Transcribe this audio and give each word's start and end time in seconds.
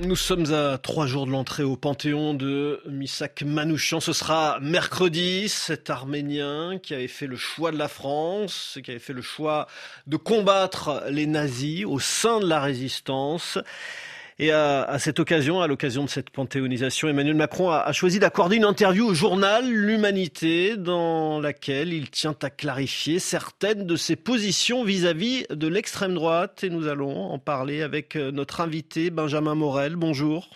Nous 0.00 0.14
sommes 0.14 0.52
à 0.54 0.78
trois 0.78 1.08
jours 1.08 1.26
de 1.26 1.32
l'entrée 1.32 1.64
au 1.64 1.74
Panthéon 1.76 2.32
de 2.32 2.80
Misak 2.88 3.42
Manouchian. 3.42 3.98
Ce 3.98 4.12
sera 4.12 4.60
mercredi. 4.60 5.48
Cet 5.48 5.90
Arménien 5.90 6.78
qui 6.80 6.94
avait 6.94 7.08
fait 7.08 7.26
le 7.26 7.34
choix 7.34 7.72
de 7.72 7.78
la 7.78 7.88
France, 7.88 8.78
qui 8.84 8.92
avait 8.92 9.00
fait 9.00 9.12
le 9.12 9.22
choix 9.22 9.66
de 10.06 10.16
combattre 10.16 11.02
les 11.10 11.26
nazis 11.26 11.84
au 11.84 11.98
sein 11.98 12.38
de 12.38 12.46
la 12.46 12.60
résistance. 12.60 13.58
Et 14.40 14.52
à, 14.52 14.96
cette 15.00 15.18
occasion, 15.18 15.60
à 15.62 15.66
l'occasion 15.66 16.04
de 16.04 16.08
cette 16.08 16.30
panthéonisation, 16.30 17.08
Emmanuel 17.08 17.34
Macron 17.34 17.70
a, 17.70 17.90
choisi 17.92 18.20
d'accorder 18.20 18.54
une 18.54 18.64
interview 18.64 19.04
au 19.04 19.14
journal 19.14 19.68
L'Humanité 19.68 20.76
dans 20.76 21.40
laquelle 21.40 21.92
il 21.92 22.08
tient 22.08 22.36
à 22.42 22.48
clarifier 22.48 23.18
certaines 23.18 23.84
de 23.84 23.96
ses 23.96 24.14
positions 24.14 24.84
vis-à-vis 24.84 25.44
de 25.50 25.66
l'extrême 25.66 26.14
droite. 26.14 26.62
Et 26.62 26.70
nous 26.70 26.86
allons 26.86 27.32
en 27.32 27.40
parler 27.40 27.82
avec 27.82 28.14
euh, 28.14 28.30
notre 28.30 28.60
invité 28.60 29.10
Benjamin 29.10 29.56
Morel. 29.56 29.96
Bonjour. 29.96 30.48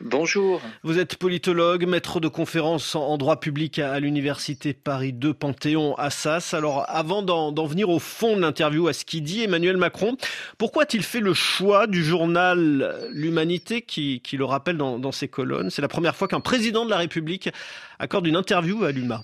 Bonjour. 0.00 0.62
Vous 0.82 0.98
êtes 0.98 1.16
politologue, 1.16 1.86
maître 1.86 2.18
de 2.18 2.28
conférence 2.28 2.94
en 2.94 3.18
droit 3.18 3.38
public 3.38 3.78
à, 3.78 4.00
l'Université 4.00 4.72
Paris 4.72 5.12
2 5.12 5.34
Panthéon 5.34 5.94
Assas. 5.96 6.54
Alors, 6.54 6.86
avant 6.88 7.22
d'en 7.22 7.66
venir 7.66 7.90
au 7.90 7.98
fond 7.98 8.36
de 8.36 8.40
l'interview, 8.40 8.88
à 8.88 8.94
ce 8.94 9.04
qu'il 9.04 9.22
dit 9.22 9.42
Emmanuel 9.42 9.76
Macron, 9.76 10.16
pourquoi 10.56 10.84
a-t-il 10.84 11.02
fait 11.02 11.20
le 11.20 11.34
choix 11.34 11.86
du 11.86 12.02
journal 12.02 13.08
L'Humanité 13.12 13.82
qui, 13.82 14.22
le 14.32 14.44
rappelle 14.44 14.78
dans, 14.78 14.98
dans 14.98 15.12
ses 15.12 15.28
colonnes? 15.28 15.68
C'est 15.68 15.82
la 15.82 15.88
première 15.88 16.16
fois 16.16 16.26
qu'un 16.26 16.40
président 16.40 16.84
de 16.86 16.90
la 16.90 16.96
République 16.96 17.50
accorde 17.98 18.26
une 18.26 18.36
interview 18.36 18.84
à 18.84 18.92
l'UMA. 18.92 19.22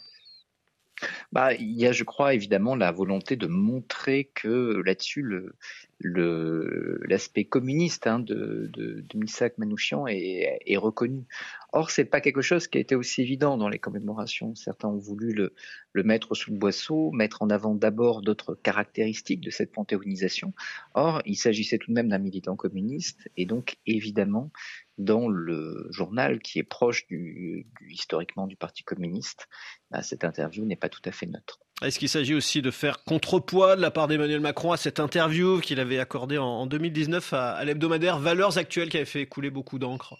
Bah, 1.33 1.55
il 1.55 1.79
y 1.79 1.87
a, 1.87 1.93
je 1.93 2.05
crois, 2.05 2.35
évidemment 2.35 2.75
la 2.75 2.93
volonté 2.93 3.37
de 3.37 3.47
montrer 3.47 4.31
que 4.35 4.83
là-dessus, 4.85 5.23
le, 5.23 5.55
l'aspect 6.01 7.45
communiste 7.45 8.07
hein, 8.07 8.21
de, 8.21 8.71
de, 8.73 9.01
de, 9.01 9.19
Misak 9.19 9.59
Manouchian 9.59 10.07
est, 10.07 10.61
est 10.65 10.77
reconnu. 10.77 11.25
Or, 11.73 11.91
c'est 11.91 12.05
pas 12.05 12.21
quelque 12.21 12.41
chose 12.41 12.69
qui 12.69 12.79
a 12.79 12.81
été 12.81 12.95
aussi 12.95 13.23
évident 13.23 13.57
dans 13.57 13.69
les 13.69 13.79
commémorations. 13.79 14.55
Certains 14.55 14.89
ont 14.89 14.99
voulu 14.99 15.33
le, 15.33 15.55
le 15.93 16.03
mettre 16.05 16.35
sous 16.35 16.53
le 16.53 16.57
boisseau, 16.57 17.11
mettre 17.11 17.43
en 17.43 17.51
avant 17.51 17.75
d'abord 17.75 18.23
d'autres 18.23 18.55
caractéristiques 18.55 19.41
de 19.41 19.51
cette 19.51 19.73
panthéonisation. 19.73 20.55
Or, 20.95 21.21
il 21.27 21.37
s'agissait 21.37 21.79
tout 21.79 21.91
de 21.91 21.95
même 21.95 22.09
d'un 22.09 22.19
militant 22.19 22.57
communiste, 22.57 23.29
et 23.37 23.45
donc 23.45 23.77
évidemment, 23.87 24.51
dans 24.99 25.29
le 25.29 25.89
journal 25.91 26.41
qui 26.41 26.59
est 26.59 26.65
proche 26.65 27.07
du, 27.07 27.67
du 27.81 27.93
historiquement 27.93 28.47
du 28.47 28.57
Parti 28.57 28.85
communiste, 28.85 29.49
bah, 29.91 30.03
cette 30.03 30.25
interview 30.25 30.65
n'est 30.65 30.77
pas 30.77 30.89
tout 30.89 31.03
à 31.05 31.13
fait 31.13 31.27
neutre. 31.27 31.61
Est-ce 31.81 32.01
qu'il 32.01 32.09
s'agit 32.09 32.35
aussi 32.35 32.61
de 32.61 32.73
faire 32.73 33.05
contrepoids 33.05 33.77
de 33.77 33.81
la 33.81 33.93
part 33.93 34.09
d'Emmanuel 34.09 34.41
Macron 34.41 34.73
à 34.73 34.77
cette 34.77 34.99
interview 34.99 35.61
qu'il 35.61 35.79
avait 35.79 36.01
accordée 36.01 36.37
en, 36.37 36.67
2019 36.67 37.33
à, 37.33 37.65
l'hebdomadaire 37.65 38.19
Valeurs 38.19 38.59
Actuelles 38.59 38.89
qui 38.89 38.97
avait 38.97 39.07
fait 39.07 39.27
couler 39.27 39.51
beaucoup 39.51 39.79
d'encre 39.79 40.17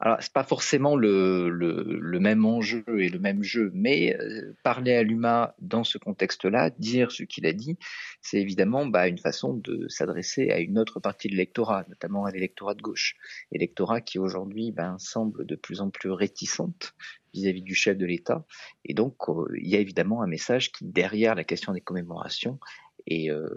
alors, 0.00 0.16
c'est 0.20 0.32
pas 0.32 0.44
forcément 0.44 0.96
le, 0.96 2.18
même 2.20 2.44
enjeu 2.46 2.84
et 2.98 3.08
le 3.08 3.18
même 3.18 3.42
jeu, 3.42 3.70
mais 3.74 4.16
euh, 4.18 4.56
parler 4.62 4.94
à 4.94 5.02
l'UMA 5.02 5.54
dans 5.60 5.84
ce 5.84 5.98
contexte-là, 5.98 6.70
dire 6.70 7.12
ce 7.12 7.22
qu'il 7.22 7.46
a 7.46 7.52
dit, 7.52 7.78
c'est 8.22 8.40
évidemment 8.40 8.86
bah, 8.86 9.08
une 9.08 9.18
façon 9.18 9.54
de 9.54 9.88
s'adresser 9.88 10.50
à 10.50 10.58
une 10.58 10.78
autre 10.78 11.00
partie 11.00 11.28
de 11.28 11.32
l'électorat, 11.32 11.84
notamment 11.88 12.24
à 12.24 12.30
l'électorat 12.30 12.74
de 12.74 12.82
gauche. 12.82 13.16
L'électorat 13.52 14.00
qui 14.00 14.18
aujourd'hui 14.18 14.72
ben, 14.72 14.98
semble 14.98 15.44
de 15.44 15.54
plus 15.54 15.80
en 15.82 15.90
plus 15.90 16.10
réticente 16.10 16.94
vis-à-vis 17.34 17.62
du 17.62 17.74
chef 17.74 17.96
de 17.96 18.06
l'État. 18.06 18.44
Et 18.84 18.94
donc, 18.94 19.28
euh, 19.28 19.44
il 19.56 19.68
y 19.68 19.76
a 19.76 19.80
évidemment 19.80 20.22
un 20.22 20.26
message 20.26 20.72
qui, 20.72 20.86
derrière 20.86 21.34
la 21.34 21.44
question 21.44 21.72
des 21.72 21.80
commémorations, 21.80 22.58
est, 23.06 23.30
euh, 23.30 23.48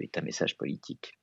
est 0.00 0.16
un 0.16 0.22
message 0.22 0.56
politique. 0.56 1.17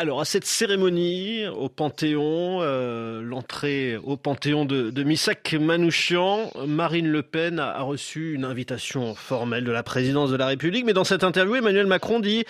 Alors, 0.00 0.20
à 0.20 0.24
cette 0.24 0.44
cérémonie 0.44 1.44
au 1.48 1.68
Panthéon, 1.68 2.60
euh, 2.62 3.20
l'entrée 3.20 3.96
au 3.96 4.16
Panthéon 4.16 4.64
de, 4.64 4.90
de 4.90 5.02
Missak 5.02 5.54
Manouchian, 5.54 6.52
Marine 6.68 7.08
Le 7.08 7.24
Pen 7.24 7.58
a, 7.58 7.82
reçu 7.82 8.32
une 8.34 8.44
invitation 8.44 9.16
formelle 9.16 9.64
de 9.64 9.72
la 9.72 9.82
présidence 9.82 10.30
de 10.30 10.36
la 10.36 10.46
République. 10.46 10.84
Mais 10.84 10.92
dans 10.92 11.02
cette 11.02 11.24
interview, 11.24 11.56
Emmanuel 11.56 11.88
Macron 11.88 12.20
dit 12.20 12.44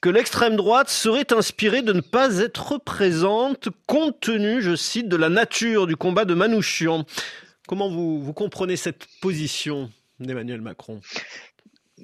que 0.00 0.08
l'extrême 0.08 0.56
droite 0.56 0.88
serait 0.88 1.32
inspirée 1.32 1.82
de 1.82 1.92
ne 1.92 2.00
pas 2.00 2.38
être 2.38 2.78
présente 2.78 3.68
compte 3.86 4.18
tenu, 4.18 4.60
je 4.60 4.74
cite, 4.74 5.08
de 5.08 5.16
la 5.16 5.28
nature 5.28 5.86
du 5.86 5.94
combat 5.94 6.24
de 6.24 6.34
Manouchian. 6.34 7.04
Comment 7.68 7.88
vous, 7.88 8.20
vous 8.20 8.32
comprenez 8.32 8.74
cette 8.74 9.06
position 9.20 9.88
d'Emmanuel 10.18 10.62
Macron? 10.62 11.00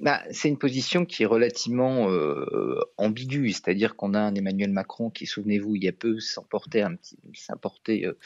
Bah, 0.01 0.23
c'est 0.31 0.49
une 0.49 0.59
position 0.59 1.05
qui 1.05 1.23
est 1.23 1.27
relativement 1.27 2.11
euh, 2.11 2.81
ambiguë, 2.97 3.53
c'est-à-dire 3.53 3.97
qu'on 3.97 4.15
a 4.15 4.21
un 4.21 4.35
Emmanuel 4.35 4.71
Macron 4.71 5.11
qui, 5.11 5.27
souvenez-vous, 5.27 5.77
il 5.77 5.85
y 5.85 5.89
a 5.89 5.93
peu 5.93 6.21
s'emportait 6.21 6.83
un 6.83 6.97
petit, 6.97 7.17
s'importait 7.35 8.05
euh, 8.05 8.17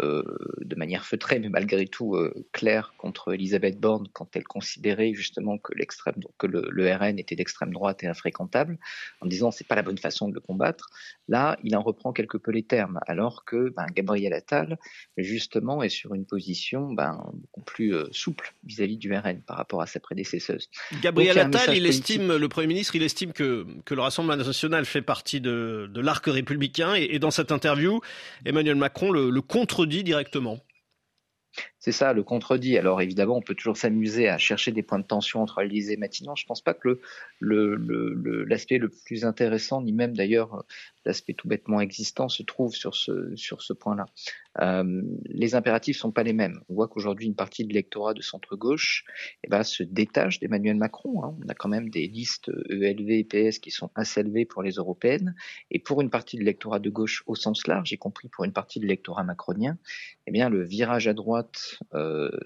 euh, 0.00 0.22
de 0.60 0.74
manière 0.74 1.04
feutrée, 1.04 1.38
mais 1.38 1.48
malgré 1.48 1.86
tout 1.86 2.16
claire 2.52 2.94
contre 2.98 3.34
Elisabeth 3.34 3.78
Borne 3.78 4.08
quand 4.12 4.34
elle 4.36 4.44
considérait 4.44 5.14
justement 5.14 5.58
que 5.58 5.72
l'extrême, 5.74 6.16
que 6.38 6.46
le, 6.46 6.92
RN 6.92 7.18
était 7.18 7.36
d'extrême 7.36 7.72
droite 7.72 8.02
et 8.02 8.06
infréquentable, 8.06 8.78
en 9.20 9.26
disant 9.26 9.50
c'est 9.50 9.66
pas 9.66 9.76
la 9.76 9.82
bonne 9.82 9.98
façon 9.98 10.28
de 10.28 10.34
le 10.34 10.40
combattre. 10.40 10.90
Là, 11.28 11.58
il 11.62 11.76
en 11.76 11.82
reprend 11.82 12.12
quelque 12.12 12.36
peu 12.36 12.50
les 12.50 12.62
termes, 12.62 13.00
alors 13.06 13.44
que 13.44 13.70
ben, 13.70 13.86
Gabriel 13.94 14.32
Attal 14.32 14.78
justement 15.16 15.82
est 15.82 15.88
sur 15.88 16.14
une 16.14 16.26
position 16.26 16.92
ben, 16.92 17.22
beaucoup 17.34 17.62
plus 17.62 17.94
souple 18.10 18.54
vis-à-vis 18.64 18.96
du 18.96 19.14
RN 19.14 19.40
par 19.42 19.56
rapport 19.56 19.82
à 19.82 19.86
sa 19.86 20.00
prédécesseuse. 20.00 20.68
Gabriel 21.12 21.38
Attal, 21.38 21.76
il 21.76 21.86
estime, 21.86 22.36
le 22.36 22.48
Premier 22.48 22.66
ministre, 22.66 22.96
il 22.96 23.02
estime 23.02 23.32
que, 23.32 23.66
que 23.84 23.94
le 23.94 24.00
Rassemblement 24.00 24.42
national 24.42 24.84
fait 24.86 25.02
partie 25.02 25.40
de, 25.40 25.88
de 25.92 26.00
l'arc 26.00 26.24
républicain. 26.26 26.94
Et, 26.94 27.08
et, 27.14 27.18
dans 27.18 27.30
cette 27.30 27.52
interview, 27.52 28.00
Emmanuel 28.44 28.76
Macron 28.76 29.10
le, 29.10 29.30
le 29.30 29.40
contredit 29.42 30.04
directement. 30.04 30.58
C'est 31.84 31.90
ça, 31.90 32.12
le 32.12 32.22
contredit. 32.22 32.78
Alors 32.78 33.02
évidemment, 33.02 33.36
on 33.36 33.42
peut 33.42 33.56
toujours 33.56 33.76
s'amuser 33.76 34.28
à 34.28 34.38
chercher 34.38 34.70
des 34.70 34.84
points 34.84 35.00
de 35.00 35.04
tension 35.04 35.42
entre 35.42 35.60
Élysée 35.62 35.94
et 35.94 35.96
Matignon. 35.96 36.36
Je 36.36 36.44
ne 36.44 36.46
pense 36.46 36.60
pas 36.60 36.74
que 36.74 37.00
l'aspect 37.40 38.78
le, 38.78 38.86
le, 38.86 38.86
le, 38.86 38.88
plus 39.04 39.24
intéressant, 39.24 39.82
ni 39.82 39.92
même 39.92 40.16
d'ailleurs 40.16 40.64
l'aspect 41.04 41.34
tout 41.34 41.48
bêtement 41.48 41.80
existant, 41.80 42.28
se 42.28 42.44
trouve 42.44 42.74
sur 42.74 42.94
ce, 42.94 43.34
sur 43.34 43.62
ce 43.62 43.72
point-là. 43.72 44.06
Euh, 44.60 45.02
les 45.24 45.54
impératifs 45.54 45.98
sont 45.98 46.12
pas 46.12 46.22
les 46.22 46.32
mêmes. 46.32 46.60
On 46.68 46.74
voit 46.74 46.88
qu'aujourd'hui, 46.88 47.26
une 47.26 47.34
partie 47.34 47.64
de 47.64 47.68
l'électorat 47.68 48.14
de 48.14 48.20
centre-gauche 48.20 49.04
eh 49.44 49.48
ben, 49.48 49.62
se 49.62 49.82
détache 49.82 50.40
d'Emmanuel 50.40 50.76
Macron. 50.76 51.24
Hein. 51.24 51.36
On 51.44 51.48
a 51.48 51.54
quand 51.54 51.68
même 51.68 51.88
des 51.88 52.06
listes 52.06 52.50
ELV 52.68 53.10
et 53.10 53.24
PS 53.24 53.58
qui 53.58 53.70
sont 53.70 53.90
assez 53.94 54.20
élevées 54.20 54.44
pour 54.44 54.62
les 54.62 54.72
européennes. 54.72 55.34
Et 55.70 55.78
pour 55.78 56.00
une 56.00 56.10
partie 56.10 56.36
de 56.36 56.42
l'électorat 56.42 56.78
de 56.78 56.90
gauche 56.90 57.24
au 57.26 57.34
sens 57.34 57.66
large, 57.66 57.92
y 57.92 57.98
compris 57.98 58.28
pour 58.28 58.44
une 58.44 58.52
partie 58.52 58.78
de 58.78 58.84
l'électorat 58.84 59.24
macronien, 59.24 59.78
eh 60.26 60.30
bien, 60.30 60.50
le 60.50 60.62
virage 60.62 61.08
à 61.08 61.14
droite 61.14 61.71
euh, 61.71 61.71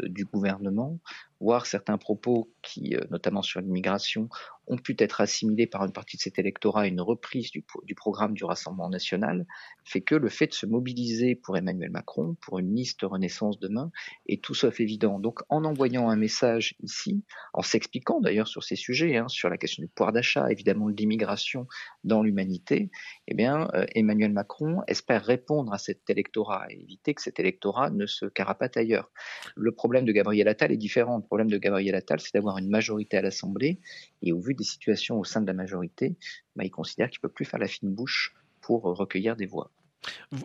du 0.03 0.25
gouvernement, 0.25 0.99
voire 1.41 1.67
certains 1.67 1.99
propos 1.99 2.51
qui, 2.63 2.97
euh, 2.97 3.01
notamment 3.11 3.43
sur 3.43 3.61
l'immigration, 3.61 4.29
ont 4.67 4.77
pu 4.77 4.95
être 4.99 5.21
assimilés 5.21 5.67
par 5.67 5.85
une 5.85 5.93
partie 5.93 6.17
de 6.17 6.23
cet 6.23 6.39
électorat 6.39 6.83
à 6.83 6.87
une 6.87 7.01
reprise 7.01 7.51
du, 7.51 7.65
programme 7.95 8.35
du 8.35 8.45
Rassemblement 8.45 8.89
national, 8.89 9.47
fait 9.85 10.01
que 10.01 10.15
le 10.15 10.29
fait 10.29 10.49
de 10.49 10.55
se 10.55 10.67
mobiliser 10.67 11.35
pour 11.35 11.57
Emmanuel 11.57 11.91
Macron, 11.91 12.37
pour 12.41 12.59
une 12.59 12.75
liste 12.75 13.03
Renaissance 13.03 13.59
demain, 13.59 13.91
est 14.29 14.43
tout 14.43 14.55
sauf 14.55 14.81
évident. 14.81 15.21
Donc 15.21 15.41
en 15.49 15.65
envoyant 15.65 16.09
un 16.09 16.17
message 16.17 16.75
ici, 16.83 17.23
en 17.53 17.63
s'expliquant 17.63 18.21
d'ailleurs 18.21 18.49
sur 18.49 18.65
ces 18.65 18.77
sujets, 18.77 19.17
hein, 19.17 19.29
sur 19.29 19.49
la 19.49 19.57
question 19.57 19.83
du 19.83 19.89
pouvoir 19.89 20.13
d'achat, 20.13 20.51
évidemment 20.51 20.91
de 20.91 20.97
l'immigration 20.97 21.67
dans 22.05 22.23
l'humanité, 22.23 22.91
eh 23.29 23.35
bien 23.35 23.69
euh, 23.75 23.87
Emmanuel 23.95 24.33
Macron 24.33 24.83
espère 24.89 25.25
répondre 25.25 25.73
à 25.73 25.79
cet 25.79 26.09
électorat 26.11 26.67
et 26.71 26.81
éviter 26.81 27.15
que 27.15 27.23
cet 27.23 27.39
électorat 27.39 27.91
ne 27.91 28.07
se 28.07 28.27
carapate 28.27 28.77
ailleurs. 28.77 29.11
Le 29.55 29.73
problème 29.73 30.05
de 30.05 30.13
Gabriel 30.13 30.49
Attal 30.49 30.73
est 30.73 30.77
différent. 30.77 31.19
Le 31.19 31.23
problème 31.23 31.51
de 31.51 31.59
Gabriel 31.59 31.95
Attal, 31.95 32.21
c'est 32.21 32.35
d'avoir 32.35 32.59
une 32.59 32.69
majorité 32.69 33.17
à 33.17 33.23
l'Assemblée 33.23 33.81
et 34.23 34.33
au 34.33 34.41
vu 34.41 34.56
des 34.57 34.65
situations 34.65 35.19
au 35.19 35.25
sein 35.25 35.41
de 35.41 35.47
la 35.47 35.53
majorité, 35.53 36.17
bah, 36.57 36.65
il 36.65 36.71
considère 36.71 37.11
qu'il 37.11 37.19
ne 37.23 37.29
peut 37.29 37.35
plus 37.35 37.45
faire 37.45 37.61
la 37.61 37.69
fine 37.69 37.95
bouche 37.95 38.35
pour 38.61 38.83
recueillir 38.83 39.37
des 39.37 39.47
voix. 39.47 39.71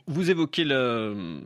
Vous 0.07 0.29
évoquez 0.29 0.63
le, 0.63 1.41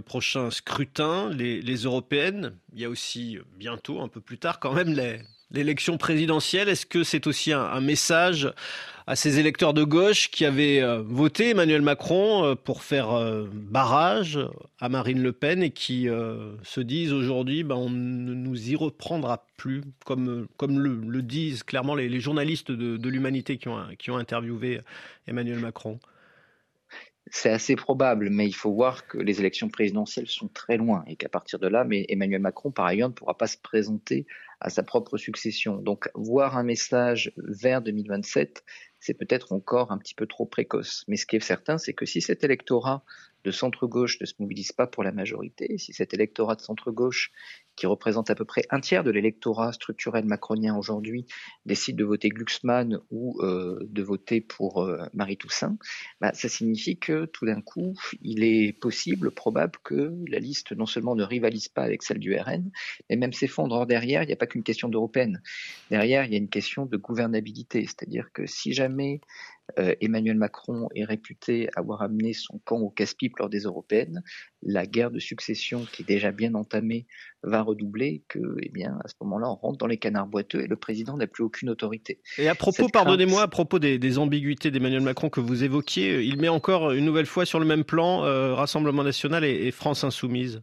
prochain 0.00 0.50
scrutin, 0.50 1.30
les, 1.30 1.62
les, 1.62 1.76
européennes. 1.76 2.56
Il 2.72 2.80
y 2.80 2.84
a 2.84 2.88
aussi 2.88 3.38
bientôt, 3.56 4.00
un 4.00 4.08
peu 4.08 4.20
plus 4.20 4.38
tard, 4.38 4.58
quand 4.58 4.72
même 4.72 4.92
l'élection 5.52 5.98
présidentielle. 5.98 6.68
Est-ce 6.68 6.86
que 6.86 7.04
c'est 7.04 7.26
aussi 7.26 7.52
un, 7.52 7.80
message 7.80 8.52
à 9.06 9.16
ces 9.16 9.38
électeurs 9.38 9.74
de 9.74 9.82
gauche 9.82 10.30
qui 10.30 10.44
avaient 10.44 10.80
euh, 10.80 11.02
voté 11.04 11.50
Emmanuel 11.50 11.82
Macron 11.82 12.44
euh, 12.44 12.54
pour 12.54 12.82
faire 12.82 13.10
euh, 13.10 13.48
barrage 13.52 14.38
à 14.80 14.88
Marine 14.88 15.20
Le 15.20 15.32
Pen 15.32 15.62
et 15.62 15.70
qui 15.70 16.08
se 16.62 16.80
disent 16.80 17.12
aujourd'hui, 17.12 17.64
ben, 17.64 17.74
on 17.74 17.90
ne 17.90 18.34
nous 18.34 18.70
y 18.70 18.76
reprendra 18.76 19.44
plus, 19.56 19.82
comme, 20.04 20.46
le, 20.58 21.22
disent 21.22 21.62
clairement 21.62 21.94
les, 21.94 22.20
journalistes 22.20 22.70
de, 22.70 23.08
l'humanité 23.08 23.58
qui 23.58 23.68
ont 24.10 24.16
interviewé 24.16 24.80
Emmanuel 25.26 25.58
Macron? 25.58 26.00
C'est 27.34 27.48
assez 27.48 27.76
probable, 27.76 28.28
mais 28.28 28.46
il 28.46 28.52
faut 28.52 28.74
voir 28.74 29.06
que 29.06 29.16
les 29.16 29.40
élections 29.40 29.70
présidentielles 29.70 30.28
sont 30.28 30.48
très 30.48 30.76
loin 30.76 31.02
et 31.06 31.16
qu'à 31.16 31.30
partir 31.30 31.58
de 31.58 31.66
là, 31.66 31.86
Emmanuel 31.90 32.42
Macron, 32.42 32.70
par 32.70 32.84
ailleurs, 32.84 33.08
ne 33.08 33.14
pourra 33.14 33.38
pas 33.38 33.46
se 33.46 33.56
présenter 33.56 34.26
à 34.60 34.68
sa 34.68 34.82
propre 34.82 35.16
succession. 35.16 35.76
Donc, 35.76 36.10
voir 36.14 36.58
un 36.58 36.62
message 36.62 37.32
vers 37.38 37.80
2027, 37.80 38.62
c'est 39.00 39.14
peut-être 39.14 39.54
encore 39.54 39.92
un 39.92 39.98
petit 39.98 40.14
peu 40.14 40.26
trop 40.26 40.44
précoce. 40.44 41.04
Mais 41.08 41.16
ce 41.16 41.24
qui 41.24 41.36
est 41.36 41.40
certain, 41.40 41.78
c'est 41.78 41.94
que 41.94 42.04
si 42.04 42.20
cet 42.20 42.44
électorat 42.44 43.02
de 43.44 43.50
centre-gauche 43.50 44.20
ne 44.20 44.26
se 44.26 44.34
mobilise 44.38 44.72
pas 44.72 44.86
pour 44.86 45.02
la 45.02 45.10
majorité, 45.10 45.78
si 45.78 45.94
cet 45.94 46.12
électorat 46.12 46.54
de 46.54 46.60
centre-gauche, 46.60 47.32
qui 47.76 47.86
représente 47.86 48.30
à 48.30 48.34
peu 48.34 48.44
près 48.44 48.62
un 48.70 48.80
tiers 48.80 49.04
de 49.04 49.10
l'électorat 49.10 49.72
structurel 49.72 50.24
macronien 50.24 50.76
aujourd'hui, 50.76 51.26
décide 51.66 51.96
de 51.96 52.04
voter 52.04 52.28
Glucksmann 52.28 52.98
ou 53.10 53.40
euh, 53.42 53.78
de 53.88 54.02
voter 54.02 54.40
pour 54.40 54.82
euh, 54.82 55.04
Marie 55.14 55.36
Toussaint, 55.36 55.76
bah, 56.20 56.32
ça 56.34 56.48
signifie 56.48 56.98
que 56.98 57.24
tout 57.26 57.46
d'un 57.46 57.60
coup, 57.60 57.94
il 58.20 58.44
est 58.44 58.72
possible, 58.72 59.30
probable 59.30 59.78
que 59.82 60.14
la 60.28 60.38
liste 60.38 60.72
non 60.72 60.86
seulement 60.86 61.14
ne 61.14 61.24
rivalise 61.24 61.68
pas 61.68 61.82
avec 61.82 62.02
celle 62.02 62.18
du 62.18 62.36
RN, 62.36 62.70
mais 63.08 63.16
même 63.16 63.32
s'effondre. 63.32 63.86
derrière, 63.86 64.22
il 64.22 64.26
n'y 64.26 64.32
a 64.32 64.36
pas 64.36 64.46
qu'une 64.46 64.62
question 64.62 64.88
d'européenne. 64.88 65.42
Derrière, 65.90 66.24
il 66.24 66.32
y 66.32 66.34
a 66.34 66.38
une 66.38 66.48
question 66.48 66.86
de 66.86 66.96
gouvernabilité. 66.96 67.82
C'est-à-dire 67.84 68.30
que 68.32 68.46
si 68.46 68.72
jamais 68.72 69.20
euh, 69.78 69.94
Emmanuel 70.00 70.36
Macron 70.36 70.88
est 70.94 71.04
réputé 71.04 71.68
avoir 71.76 72.02
amené 72.02 72.32
son 72.32 72.58
camp 72.58 72.78
au 72.78 72.90
casse-pipe 72.90 73.38
lors 73.38 73.48
des 73.48 73.60
européennes. 73.60 74.22
La 74.62 74.86
guerre 74.86 75.10
de 75.10 75.18
succession, 75.18 75.86
qui 75.92 76.02
est 76.02 76.04
déjà 76.04 76.30
bien 76.30 76.54
entamée, 76.54 77.06
va 77.42 77.62
redoubler. 77.62 78.22
Que, 78.28 78.38
eh 78.62 78.68
bien, 78.68 78.98
à 79.04 79.08
ce 79.08 79.14
moment-là, 79.22 79.50
on 79.50 79.56
rentre 79.56 79.78
dans 79.78 79.86
les 79.86 79.96
canards 79.96 80.26
boiteux 80.26 80.62
et 80.62 80.66
le 80.66 80.76
président 80.76 81.16
n'a 81.16 81.26
plus 81.26 81.42
aucune 81.42 81.68
autorité. 81.68 82.20
Et 82.38 82.48
à 82.48 82.54
propos, 82.54 82.88
pardonnez-moi, 82.88 83.42
à 83.42 83.48
propos 83.48 83.78
des, 83.78 84.18
ambiguïtés 84.18 84.70
d'Emmanuel 84.70 85.02
Macron 85.02 85.30
que 85.30 85.40
vous 85.40 85.64
évoquiez, 85.64 86.22
il 86.22 86.40
met 86.40 86.48
encore 86.48 86.92
une 86.92 87.04
nouvelle 87.04 87.26
fois 87.26 87.44
sur 87.44 87.58
le 87.58 87.66
même 87.66 87.84
plan 87.84 88.24
euh, 88.24 88.54
Rassemblement 88.54 89.02
national 89.02 89.44
et, 89.44 89.70
France 89.70 90.04
insoumise. 90.04 90.62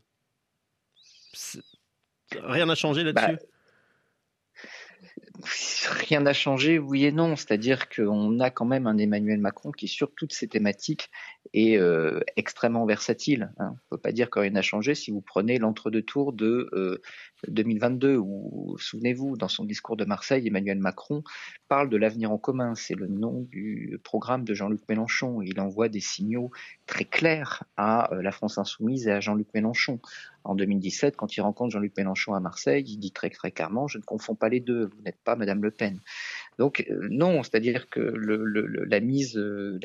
Rien 2.44 2.68
n'a 2.68 2.76
changé 2.76 3.04
là-dessus? 3.04 3.38
Bah, 3.38 3.49
rien 6.10 6.22
n'a 6.22 6.34
changé, 6.34 6.80
oui 6.80 7.06
et 7.06 7.12
non. 7.12 7.36
C'est-à-dire 7.36 7.88
qu'on 7.88 8.40
a 8.40 8.50
quand 8.50 8.66
même 8.66 8.88
un 8.88 8.98
Emmanuel 8.98 9.40
Macron 9.40 9.72
qui, 9.72 9.88
sur 9.88 10.12
toutes 10.14 10.34
ces 10.34 10.48
thématiques, 10.48 11.10
est 11.54 11.78
euh, 11.78 12.20
extrêmement 12.36 12.86
versatile. 12.86 13.52
Hein. 13.58 13.70
On 13.70 13.74
ne 13.74 13.98
peut 13.98 14.02
pas 14.02 14.12
dire 14.12 14.30
que 14.30 14.40
rien 14.40 14.52
n'a 14.52 14.62
changé 14.62 14.96
si 14.96 15.12
vous 15.12 15.22
prenez 15.22 15.60
l'entre-deux 15.60 16.02
tours 16.02 16.34
de 16.34 17.02
2022, 17.48 18.08
euh, 18.16 18.18
où, 18.18 18.76
souvenez-vous, 18.80 19.38
dans 19.38 19.48
son 19.48 19.66
discours 19.66 19.98
de 19.98 20.06
Marseille, 20.06 20.48
Emmanuel 20.48 20.80
Macron 20.80 21.24
parle 21.68 21.90
de 21.90 21.98
l'avenir 21.98 22.32
en 22.32 22.38
commun. 22.38 22.74
C'est 22.76 22.96
le 22.96 23.08
nom 23.08 23.46
du 23.52 24.00
programme 24.04 24.44
de 24.44 24.54
Jean-Luc 24.54 24.82
Mélenchon. 24.90 25.42
Il 25.42 25.60
envoie 25.60 25.90
des 25.90 26.00
signaux 26.00 26.52
très 26.88 27.06
clairs 27.06 27.64
à 27.78 28.14
euh, 28.14 28.22
la 28.22 28.32
France 28.32 28.58
insoumise 28.58 29.08
et 29.08 29.12
à 29.12 29.20
Jean-Luc 29.20 29.48
Mélenchon. 29.54 30.00
En 30.44 30.56
2017, 30.56 31.16
quand 31.16 31.36
il 31.36 31.42
rencontre 31.42 31.72
Jean-Luc 31.72 31.96
Mélenchon 31.98 32.34
à 32.34 32.40
Marseille, 32.40 32.84
il 32.88 32.98
dit 32.98 33.12
très 33.12 33.30
clairement, 33.30 33.88
je 33.88 33.98
ne 33.98 34.04
confonds 34.04 34.36
pas 34.36 34.50
les 34.50 34.60
deux, 34.60 34.86
vous 34.86 35.02
n'êtes 35.04 35.20
pas 35.24 35.36
Madame 35.36 35.62
Le 35.62 35.72
Pen. 35.72 36.00
Donc 36.58 36.86
euh, 36.90 37.08
non, 37.10 37.44
c'est-à-dire 37.44 37.90
que 37.90 38.00
la 38.00 39.00
mise, 39.00 39.38
euh, 39.38 39.80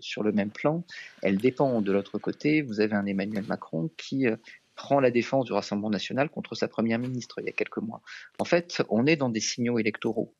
sur 0.00 0.22
le 0.22 0.32
même 0.32 0.50
plan, 0.50 0.84
elle 1.22 1.38
dépend 1.38 1.80
de 1.80 1.92
l'autre 1.92 2.18
côté. 2.18 2.62
Vous 2.62 2.80
avez 2.80 2.94
un 2.94 3.06
Emmanuel 3.06 3.44
Macron 3.46 3.90
qui 3.96 4.26
euh, 4.26 4.36
prend 4.74 5.00
la 5.00 5.10
défense 5.10 5.46
du 5.46 5.52
Rassemblement 5.52 5.90
national 5.90 6.28
contre 6.28 6.54
sa 6.54 6.68
première 6.68 6.98
ministre 6.98 7.40
il 7.40 7.46
y 7.46 7.48
a 7.48 7.52
quelques 7.52 7.78
mois. 7.78 8.02
En 8.38 8.44
fait, 8.44 8.82
on 8.88 9.06
est 9.06 9.16
dans 9.16 9.28
des 9.28 9.40
signaux 9.40 9.78
électoraux. 9.78 10.34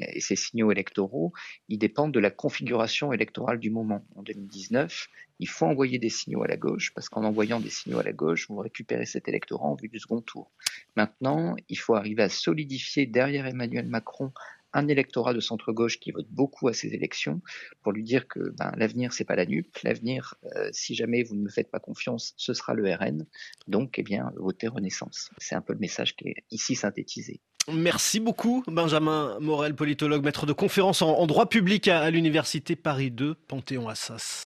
et 0.00 0.20
ces 0.20 0.36
signaux 0.36 0.70
électoraux, 0.72 1.32
ils 1.68 1.78
dépendent 1.78 2.12
de 2.12 2.20
la 2.20 2.30
configuration 2.30 3.12
électorale 3.12 3.58
du 3.58 3.70
moment. 3.70 4.04
En 4.16 4.22
2019, 4.22 5.08
il 5.40 5.48
faut 5.48 5.66
envoyer 5.66 5.98
des 5.98 6.10
signaux 6.10 6.42
à 6.42 6.46
la 6.46 6.56
gauche, 6.56 6.92
parce 6.94 7.08
qu'en 7.08 7.24
envoyant 7.24 7.60
des 7.60 7.70
signaux 7.70 7.98
à 7.98 8.02
la 8.02 8.12
gauche, 8.12 8.46
vous 8.48 8.58
récupérez 8.58 9.06
cet 9.06 9.28
électorat 9.28 9.66
en 9.66 9.74
vue 9.74 9.88
du 9.88 9.98
second 9.98 10.20
tour. 10.20 10.50
Maintenant, 10.96 11.56
il 11.68 11.78
faut 11.78 11.94
arriver 11.94 12.22
à 12.22 12.28
solidifier 12.28 13.06
derrière 13.06 13.46
Emmanuel 13.46 13.86
Macron 13.86 14.32
un 14.74 14.88
électorat 14.88 15.32
de 15.32 15.40
centre-gauche 15.40 15.98
qui 15.98 16.10
vote 16.10 16.26
beaucoup 16.30 16.68
à 16.68 16.74
ces 16.74 16.88
élections 16.94 17.40
pour 17.82 17.92
lui 17.92 18.02
dire 18.02 18.28
que 18.28 18.50
ben, 18.58 18.72
l'avenir, 18.76 19.12
c'est 19.12 19.24
pas 19.24 19.36
la 19.36 19.46
NUP. 19.46 19.66
L'avenir, 19.82 20.34
euh, 20.56 20.68
si 20.72 20.94
jamais 20.94 21.22
vous 21.22 21.36
ne 21.36 21.42
me 21.42 21.48
faites 21.48 21.70
pas 21.70 21.80
confiance, 21.80 22.34
ce 22.36 22.52
sera 22.52 22.74
le 22.74 22.92
RN. 22.92 23.26
Donc, 23.68 23.98
eh 23.98 24.02
bien, 24.02 24.32
votez 24.36 24.68
Renaissance. 24.68 25.30
C'est 25.38 25.54
un 25.54 25.62
peu 25.62 25.72
le 25.72 25.78
message 25.78 26.16
qui 26.16 26.28
est 26.28 26.44
ici 26.50 26.74
synthétisé. 26.74 27.40
Merci 27.72 28.20
beaucoup, 28.20 28.62
Benjamin 28.66 29.38
Morel, 29.40 29.74
politologue, 29.74 30.22
maître 30.22 30.44
de 30.44 30.52
conférence 30.52 31.00
en, 31.00 31.26
droit 31.26 31.48
public 31.48 31.88
à, 31.88 32.10
l'Université 32.10 32.76
Paris 32.76 33.10
2, 33.10 33.34
Panthéon-Assas. 33.34 34.42